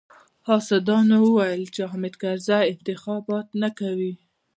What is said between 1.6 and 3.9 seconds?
چې حامد کرزی انتخابات نه